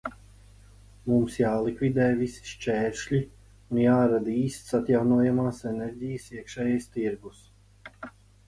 Mums 1.09 1.35
jālikvidē 1.39 2.07
visi 2.21 2.47
šķēršļi 2.51 3.19
un 3.75 3.81
jārada 3.83 4.35
īsts 4.47 4.75
atjaunojamās 4.81 5.63
enerģijas 5.75 6.27
iekšējais 6.39 6.89
tirgus. 6.97 7.49